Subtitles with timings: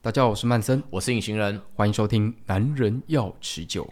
[0.00, 3.84] 大家好，我是曼森，我是隐形人，欢迎收听《男人要持久》。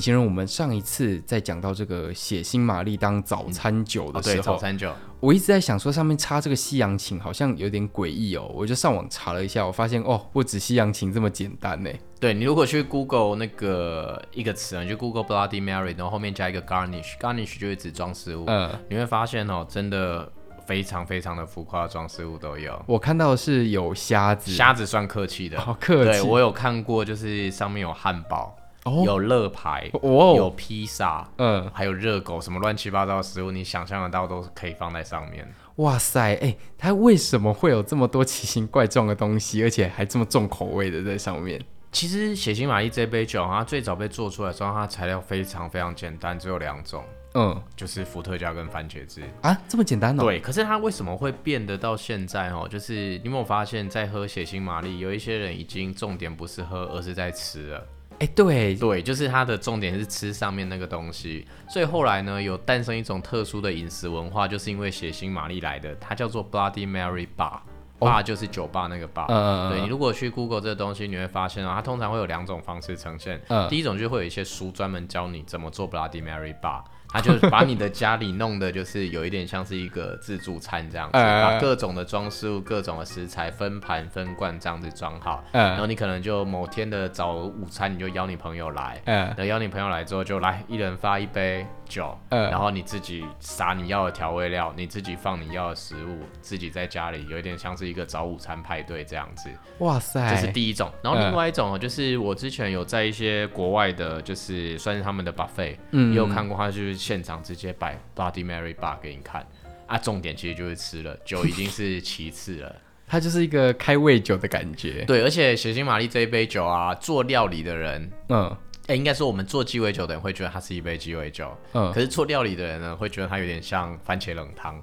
[0.00, 4.90] 隐形人，我们上一次在讲到这个血腥玛丽当早餐酒的时候，嗯哦、对早餐酒，
[5.20, 11.90] 我一直在想说上面插这个西洋芹好像有点诡异哦，我就上网查了一下，我发现哦，不止西洋芹这么简单呢。
[12.18, 20.32] 对，你如果去 Google 那个一个词，你就 Google Bloody Mary，然后后面加一个 garnish，garnish 就是指装饰物，嗯，你会发现哦，真的
[20.64, 22.82] 非常非常的浮夸的装饰物都有。
[22.86, 26.10] 我看到的是有虾子，虾子算客气的，好客气。
[26.12, 28.56] 对，我有看过，就是上面有汉堡。
[28.84, 35.46] 哦、有乐牌，哦、有披萨，嗯，还有热狗，什么乱七八糟的食物，你想象得到都可以放在上面。
[35.76, 41.60] 哇塞，哎、欸，它为什么会有这么多奇形怪状的东西，而且还这么重口味的在上面？
[41.92, 47.04] 其实血腥玛丽这杯酒，它最早被做出来的时候，它材料非常非常简单，只有两种，
[47.34, 50.22] 嗯，就是伏特加跟番茄汁啊，这么简单哦。
[50.22, 52.68] 对，可是它为什么会变得到现在哦？
[52.70, 57.86] 就是你有没有发现，在喝血腥玛丽，有一些人已经重点不是喝，而是在吃了。
[58.20, 69.24] 哎、欸，对对，就是它的重点是吃上面那个东西，所以后来呢，有诞生一种特殊的饮食文化，就是因为血腥玛丽来的，它叫做 Bloody Mary Bar，Bar、哦、就是酒吧那个 bar。
[69.28, 73.40] 嗯对，你如果去 Google 这个东西，你会发现啊，它通常会有两种方式呈现。
[73.48, 73.66] 嗯。
[73.70, 76.82] 第一种就会有一些书专门教你怎么做 Bloody Mary Bar。
[77.12, 99.50] 他就把你的家里弄的就是有一点像是一个自助餐这样子，把各种的装饰物、各种的食材分盘分罐这样子装好，然后你可能就某天的早午餐你就邀你朋友来，然后邀你朋友来之后就来一人发一杯酒，然后你自己撒你要的调味料，你自己放你要的食物，自己在家里有一点像是一个早午餐派对这样子。
[99.78, 100.88] 哇塞，这是第一种。
[101.02, 106.99] 然后另外一种就是我之前有在一些国外的，就是算是他们的 buffet，也有看过，他就是。
[107.00, 109.46] 现场直接摆 Bloody Mary Bar 给你看
[109.86, 112.76] 啊，重点其实就是吃了，酒已经是其次了，
[113.08, 115.04] 它就是一个开胃酒的感觉。
[115.06, 118.46] 对，而且血腥玛丽这一杯酒啊，做料理的人，嗯，
[118.82, 124.80] 哎、欸，应该说我们做鸡尾酒的人会觉得它是一杯鸡尾酒，嗯，可是做料理的人呢，会觉得它有点像番茄冷汤。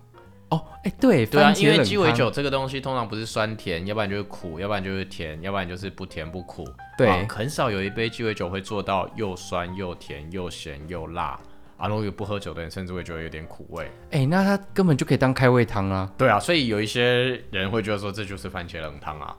[0.50, 6.66] 哦，哎、欸，对，对啊，因为鸡尾酒这个东西通常不是酸甜，要不然就是苦，要不然就是甜，要不然就是不甜不苦。
[6.98, 11.38] 对，啊、很少有一杯鸡尾酒会做到又酸又甜又咸又辣。
[11.78, 13.86] 啊，如果有不喝酒的人，甚至会觉得有点苦味。
[14.10, 16.12] 哎、欸，那他根本就可以当开胃汤啊。
[16.18, 19.36] 对啊，所以有一些人会觉得说，这就是番茄冷汤啊。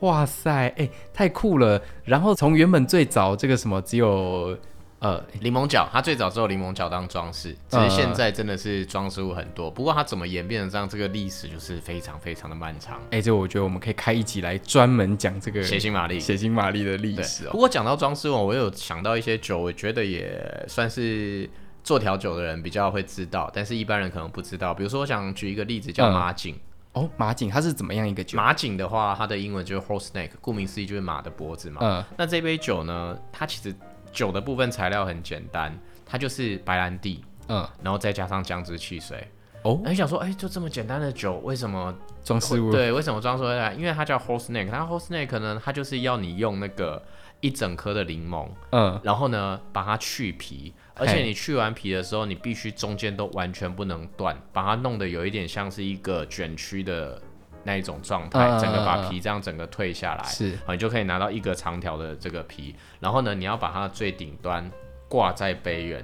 [0.00, 1.80] 哇塞，哎、欸，太酷了。
[2.04, 4.58] 然后从原本最早这个什么只有
[4.98, 9.70] 呃柠檬角，它最早只有柠檬角当装饰，只是现在真的是装饰物很多。
[9.70, 12.96] 不过它怎么演变成这样，这个历史就是非常非常的漫长。
[13.12, 17.52] 哎、欸，这我觉得我们可以开一集来专门讲这个血腥玛丽，血腥玛丽的历史哦。
[17.52, 21.48] 不过讲到装饰物，我有想到一些酒，我觉得也算是。
[21.86, 24.74] 做调酒的人比较会知道，但是一般人可能不知道。
[24.74, 26.56] 比如说，我想举一个例子，叫马景。
[26.94, 28.36] 嗯、哦，马景它是怎么样一个酒？
[28.36, 31.80] 马景的话，它的英文就是 horse neck，顾名思义就是马的脖子嘛。
[31.80, 32.04] 嗯。
[32.18, 33.72] 那这杯酒呢，它其实
[34.10, 35.72] 酒的部分材料很简单，
[36.04, 39.24] 它就是白兰地，嗯，然后再加上姜汁汽水。
[39.62, 39.80] 哦。
[39.84, 41.94] 那你想说，哎、欸，就这么简单的酒，为什么
[42.24, 42.72] 装饰物？
[42.72, 43.78] 对，为什么装饰物？
[43.78, 47.00] 因为它叫 horse neck，它 horse neck 可能它就是要你用那个
[47.40, 50.72] 一整颗的柠檬，嗯，然后呢把它去皮。
[50.98, 57.20] 而且你去完皮的时候，你必须中间都完全不能断，把它弄得有一点像是一个卷曲的
[57.64, 62.74] 那一种状态，整个把皮这样整个退下来，是，你就可以拿到一个长条的这个皮。
[62.98, 64.70] 然后呢，你要把它的最顶端
[65.06, 66.02] 挂在杯缘，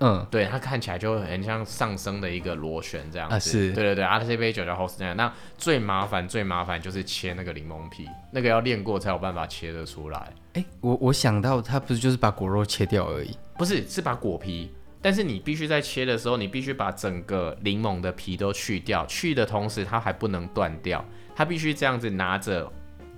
[0.00, 3.34] 嗯，对，它看起来就很像上升的一个螺旋这样子。
[3.34, 5.14] 啊、是，对对对，啊，这杯酒叫 horse neck。
[5.14, 10.18] 那最麻烦最麻烦就是切那个柠檬皮，那个要练过才有办法切得出来。
[10.54, 13.36] 哎、欸，我我想到它不是就是把果肉切掉而已。
[13.56, 14.70] 不是，是把果皮，
[15.00, 21.04] 但是你必须在切的时候，你必须把整个柠檬的皮都去掉，去的同时它还不能断掉，
[21.34, 22.70] 它必须这样子拿着，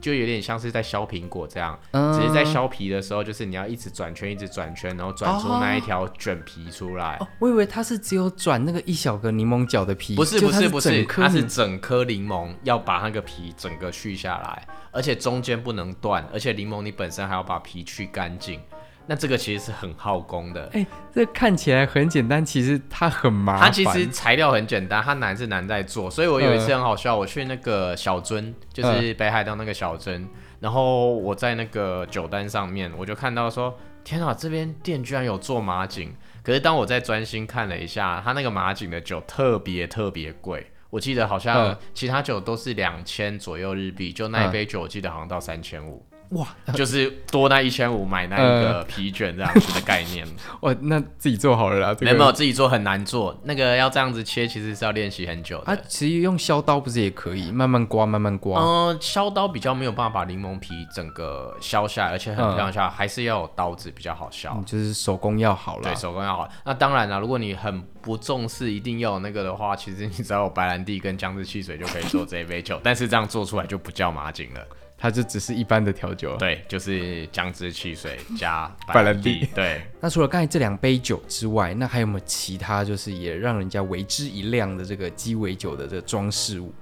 [0.04, 7.16] 就有点像是在削苹果这样，嗯、只是在削皮的时候，就是你要一直转圈，一直转圈，然后转出那一条卷皮出来。
[7.20, 18.60] 哦，我以为它是只有转那个一小个柠檬角的皮，不是不是不是，它是整颗柠檬要把那个皮整个去下来，而且中间不能断，而且柠檬你本身还要把皮去干净。
[19.06, 23.64] 那这个其实是很耗工的，哎、欸，这看起来很简单，其实它很麻烦。
[23.64, 26.10] 它其实材料很简单，它难是难在做。
[26.10, 30.28] 所以我有一次很好笑，我去那个小樽，就是北海道那个小樽，嗯、
[30.60, 36.14] 然后我在那个酒单上面，我就看到说，天啊，这边店居然有做马景。
[36.42, 46.06] 可是当我在专心看了一下，它那个马景的酒特别特别贵，我记得好像其他酒都是两千左右日币，就那一杯酒我记得好像到三千五。
[46.30, 50.26] 哇， 就是多那一千五买那一个皮卷这样子的概念。
[50.62, 51.96] 哇、呃，那自己做好了啦。
[52.00, 55.72] 没有没有，自己做很难做，那个要这样子切，其实是要练习很久的。
[55.72, 58.60] 啊，其实用削刀不是也可以，慢慢刮，慢慢刮。
[58.60, 64.50] 嗯，削刀比较没有办法把柠檬皮整个削下来，而且很漂亮下来，还是要有刀子比较好削。
[64.54, 65.82] 嗯、就是手工要好了。
[65.84, 66.48] 对，手工要好。
[66.64, 74.60] 那当然了，如果你很不重视一定要有那个的话，其实你只要有白兰地跟姜汁汽水就可以做这一杯酒，但是这样做出来就不叫马景了。
[74.96, 79.46] 它就只是一般的调酒，对，就是姜汁汽水加白兰地。
[79.54, 86.72] 对， 那除了刚才这两杯酒之外，那还有没有其他就是也让人家为之一亮的这个鸡尾酒的这个装饰物？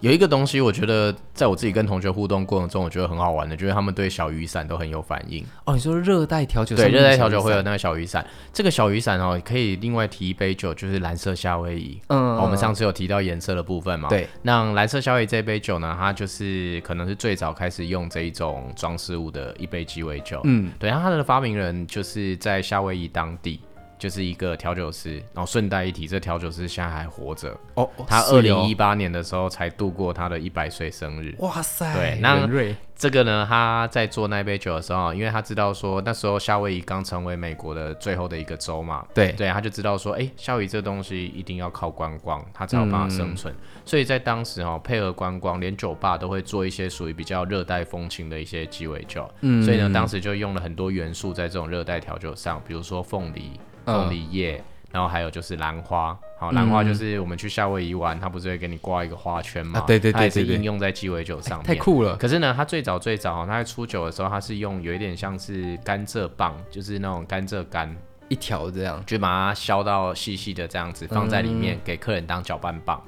[0.00, 5.44] 有一个东西，我觉得在我自己跟同学互动过程中，我觉得很好玩的，就是他们对小雨伞都很有反应。
[5.66, 6.74] 哦，你说热带调酒？
[6.74, 8.26] 对，热带调酒会有那个小雨伞。
[8.52, 12.00] 这个小雨伞哦，可以另外提一杯酒，就是蓝色夏威夷。
[12.08, 14.08] 嗯，我们上次有提到颜色的部分嘛？
[14.08, 14.26] 对。
[14.42, 20.40] 那蓝色夏威夷这杯酒呢，它就是可能是最早开始用这一种装饰物的一杯鸡尾酒。
[20.44, 20.88] 嗯，对。
[20.88, 23.60] 然后它的发明人就是在夏威夷当地。
[24.00, 27.88] 就是一个调酒师，然后顺带一提，这调酒师现在还活着哦。
[28.08, 31.34] 他二零一八年的时候才度过他的一百岁生日。
[31.38, 31.94] 哇塞！
[31.94, 32.48] 对，那
[32.96, 43.52] 这个呢，他在做那杯酒的时候，因为他知道说那时候夏威夷刚成为美国的最后的一个州嘛，对对，他就知道说，哎，夏威夷这东西一定要靠观光，他才有办法生存。
[43.54, 49.30] 嗯、所以在当时哦，配合观光，连酒吧都会做一些属于比较热带风情的一些鸡尾酒。
[49.42, 53.52] 嗯，所以呢，当时就用了很多元素在这种热带调酒上，比如说凤梨。
[53.90, 59.82] 凤梨叶，然后还有就是兰花，好，兰花就是我们去夏威夷玩，它不是会给你挂一个花圈吗？
[59.86, 62.16] 对对对，它是应用在鸡尾酒上面，太酷了。
[62.16, 67.94] 可是呢，它最早最早，它在出酒的时候，它是用有一点像是甘蔗棒，就是那种甘蔗干。
[68.32, 73.02] 一条这样，就把它削到细细的这样子放在里面，给客人当搅拌棒。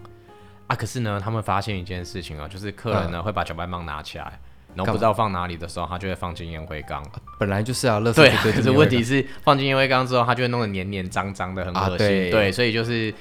[0.67, 4.41] 啊，可是呢，他们发现一件事情啊，就是客人呢会把搅拌棒拿起来。
[4.75, 7.03] 然后不知道放哪里的时候，它就会放进烟灰缸。
[7.39, 11.95] 本来就是啊，垃圾对，可是问题是放进烟灰缸之后，它就会弄得黏黏脏脏的，很恶心。
[11.95, 13.13] 啊、对，对，所以就是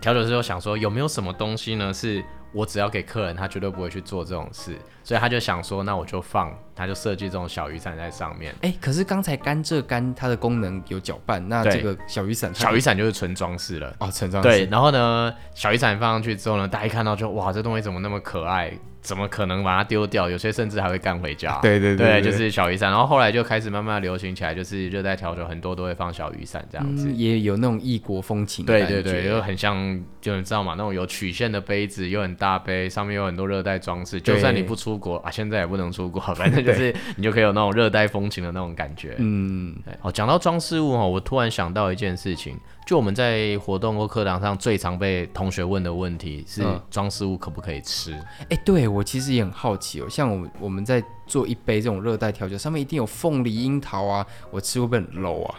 [0.00, 1.92] 调酒师就想说，有没有什么东西呢？
[1.92, 2.22] 是
[2.52, 4.78] 我只要给客人，他绝对不会去做这种事。
[5.02, 8.54] 所以他就想说，那我就放，他就设计这种小雨伞在上面。
[8.62, 13.94] 哎，可是刚才甘蔗干它的功能有搅拌，那这个小雨伞，小雨伞就是纯装饰了。
[13.98, 14.48] 哦，纯装饰。
[14.48, 18.72] 对，然后呢，小雨伞放上去之后呢，大家一看到就哇，这东西怎么那么可爱？
[19.04, 20.30] 怎么可能把它丢掉？
[20.30, 21.58] 有些甚至还会干回家。
[21.62, 22.90] 对对对，就是小雨伞。
[22.90, 28.64] 然后后来就开始慢慢流行起来，就是热带调酒很多都会放小雨伞这样子，嗯、也有那种异国风情。
[28.64, 30.74] 对对对，就很像，就你知道吗？
[30.78, 34.18] 那种有曲线的杯子，又很大杯，上面有很多热带装饰。
[34.18, 39.14] 就算你不出国啊，现在也不能出国， 反正就是你就可以有那种热带风情的那种感觉。
[39.18, 42.58] 嗯，哦，讲到装饰物哈，我突然想到一件事情。
[42.86, 48.12] 就我们在活动或课堂上最常被同学问的问题是：装饰物可不可以吃？
[48.12, 50.06] 哎、嗯欸，对我其实也很好奇哦。
[50.08, 55.54] 像我们我们在做一杯这种热带调酒，上面一定有凤梨、樱桃啊，我吃会不会很 low 啊？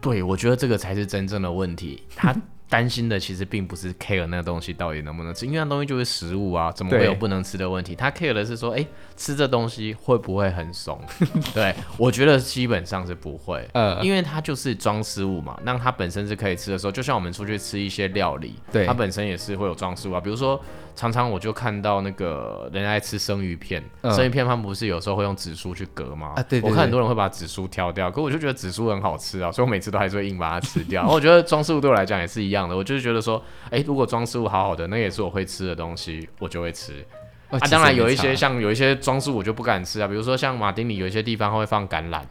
[0.00, 2.02] 对，我觉得这个才是真正的问题。
[2.14, 2.34] 它
[2.72, 7.94] 担心的其实并不是 care 那个东西到底能不能吃，因为那东西就是食物啊，怎么会有不能吃的问题？
[7.94, 10.98] 他 care 的是说，哎、欸，吃这东西会不会很怂？
[11.52, 15.54] 对，我觉得基本上是不会，呃，因为它就是装饰物嘛。
[15.64, 20.58] 那它本身是可以吃的时候，就像我们出去吃一些料理，对，它本身也是会有装饰物啊，比如说。
[20.94, 26.34] 常常我就看到那个人爱吃生鱼片，嗯、生鱼片他们不是有时候会用紫苏去隔吗？
[26.36, 31.04] 啊，对，我看很多人会把紫苏挑掉，可我就觉得紫苏很好吃啊，所以我每次都还是会硬把它吃掉。
[31.08, 37.04] 我觉得装饰物对我来讲也是一样的，我就是觉得说，哎、欸，如果装饰物好好的，那也是我会吃的东西，我就会吃。
[37.50, 42.22] 啊，啊当然有一些像有一些装饰物我就不敢吃啊，比如说像马丁里有一些地方会放橄榄，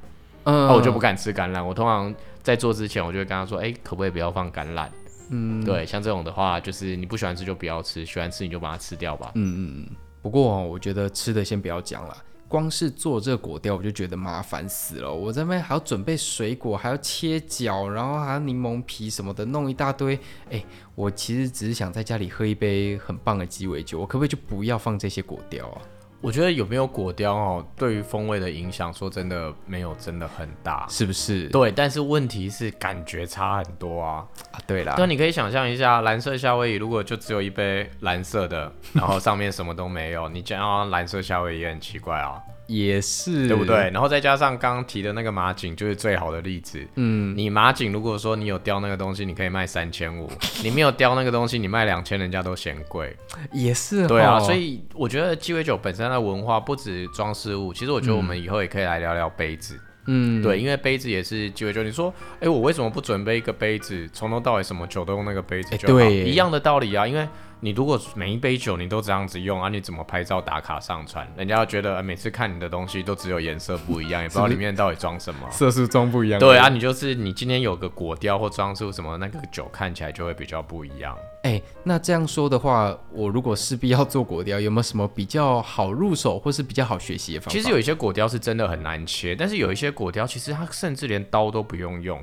[0.44, 1.64] 嗯，啊、我就不敢吃橄榄。
[1.64, 4.88] 我通常在做之前，我就会跟他说，哎、欸，可不可以不要放橄榄？
[5.30, 9.32] 嗯，对，像这种的话，就是你不喜欢吃就不要吃，喜欢吃你就把它吃掉吧。
[9.36, 9.96] 嗯嗯嗯。
[10.22, 12.18] 不过哦，我觉得吃的先不要讲了，
[12.52, 15.12] 光是做这个果雕我就觉得麻烦死了。
[15.12, 20.20] 我这边还要准备水果，还要切角，然后还要柠檬皮什么的，弄一大堆。
[20.50, 20.62] 哎，
[20.94, 25.82] 我其实只是想在家里喝一杯很棒的鸡尾酒，我可不可以就不要放这些果雕啊？
[26.22, 31.50] 我觉得有没有果雕哦，对于风味的影响，说真的没有真的很大，是不是？
[31.50, 34.26] 对，但是问题是感觉差很多啊。
[34.52, 42.40] 啊，对啦，那你可以想象一下，蓝色夏威夷如果就只有一杯蓝色的，然后上面什么都没有，你讲要蓝色夏威夷也很奇怪啊。
[42.68, 43.90] 也是，对不对？
[43.92, 46.80] 然后再加上刚刚提的那个马景，就是最好的例子。
[46.96, 50.28] 嗯，你马景如果说你有雕那个东西，你可以卖三千五；
[50.64, 53.16] 你没有雕那个东西，你卖两千，人家都嫌贵。
[53.52, 54.40] 也是，对啊。
[54.40, 59.80] 所以我觉得鸡尾酒本身的文化不止装饰物，其实我觉得我们以后也可以来聊聊杯子。
[60.08, 61.84] 嗯，对，因为杯子也是鸡尾酒。
[61.84, 66.00] 你说，哎、欸，我为什么不准备一个杯子，从头到尾什么酒都用那个杯子就好？
[66.00, 67.06] 欸、对，一样的道理啊。
[67.06, 67.28] 因为
[67.64, 71.32] 你如果每一杯酒你都这样子用啊，你怎么拍照打卡上传？
[71.38, 76.40] 人家要觉得每次看你的东西都只有颜色不一样，也不知道里面到底装什么， 色素装不一样。
[76.40, 81.16] 对啊，你就是你今天有个果雕或装出什么，那个酒看起来就会比较不一样。
[81.44, 87.52] 哎、欸，那这样说的话，我如果势必要做果雕，有没有什么比较好入手或是比较好学习的方法？
[87.52, 92.20] 其实有一些果雕是真的很难切，但是有一些果雕其实它甚至连刀都不用用。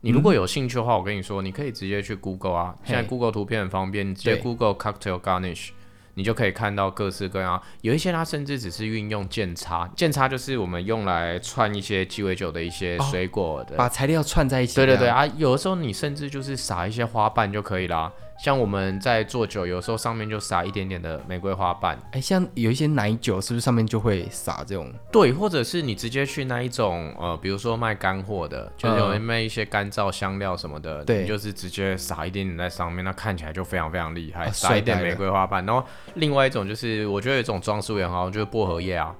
[0.00, 5.70] 你如果有兴趣的话，我跟你说，你可以直接去 Google 啊，现在 Google 图片很方便，你直接 Google cocktail garnish，
[6.18, 7.62] 你就可以看到各式各样。
[7.82, 14.74] 有一些它甚至只是运用剑插，剑插就是我们用来串一些鸡尾酒的一些水果的，把材料串在一起。
[14.74, 18.12] 对对对啊，有的时候你甚至就是撒一些花瓣就可以啦。
[18.40, 21.96] 像我们在做酒，有时候上面就撒一点点的玫瑰花瓣。
[22.12, 24.92] 哎、欸，像有一些奶酒，是不是上面就会撒这种？
[25.10, 34.48] 对，或者是你直接去那一种，呃，比如说卖干货的，就是有人卖一些干燥香料什么的，对、嗯，你就是直接撒一点点在上面，那看起来就非常非常厉害。
[34.52, 35.84] 撒、哦、一点玫瑰花瓣，然后
[36.14, 39.14] 另外一种就是，我觉得有一种装饰也很好，就是薄荷叶啊。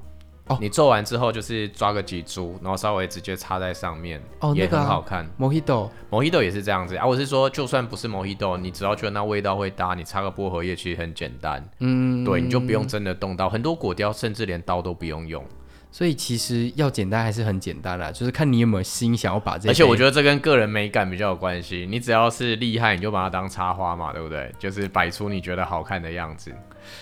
[0.48, 5.28] 哦，你做完之后就是抓个几株，然后稍微直接插在上面，哦，也很好看。
[5.36, 7.06] 莫希豆，莫希豆也是这样子啊。
[7.06, 11.62] 我是说，就算不是莫希豆，你只要觉得那味道会搭，你插个薄荷叶其实很简单。
[11.80, 13.46] 嗯，对，你就不用真的动刀。
[13.46, 15.44] 很多果雕甚至连刀都不用用。
[15.90, 19.68] 所以其实要简单还是很简单啦，就是看你有没有心想要把这。
[19.68, 21.86] 而且我觉得这跟个人美感比较有关系。
[21.88, 24.52] 你只要是厉害，你就把它当插花嘛，对不对？
[24.58, 26.52] 就是摆出你觉得好看的样子。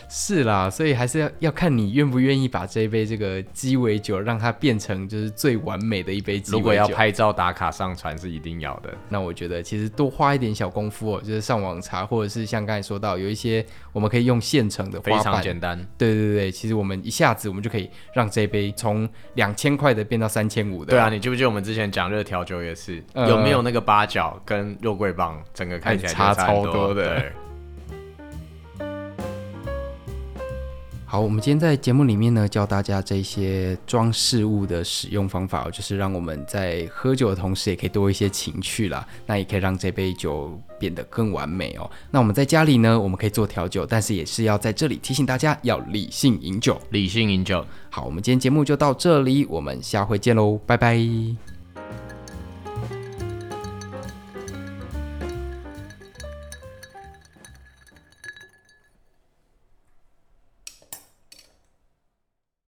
[0.08, 6.58] 是啦，所以还是要要看你愿不愿意把这一杯这个鸡尾酒让它变成就是最完美的一杯鸡尾酒。
[6.58, 8.92] 如果要拍照打卡上传是一定要的。
[9.08, 15.78] 那我觉得其实多花一点小功夫哦，就是上网查，或者是像刚才说到有一些我们可以用现成的花瓣，非常简单。
[15.96, 20.90] 对对对，其实我们一下子我们就可以让这一杯从两千块的变到三千五的。
[20.90, 27.18] 对啊，你记不记得我们之前讲热调酒也是、呃、有没有那个八角跟肉桂棒，整个看起来差，差超多的。
[27.18, 27.32] 对
[31.08, 39.06] 好，我们今天在节目里面呢，教大家这些装饰物的使用方法，就是让我们在喝酒的同时，也可以多一些情趣啦。
[39.24, 41.88] 那也可以让这杯酒变得更完美哦。
[42.10, 47.64] 那我们在家里呢，我们可以做调酒，但是也是要在这里提醒大家要理性饮酒，理性饮酒。
[47.88, 51.55] 好，我们今天节目就到这里，我们下回见喽，拜拜。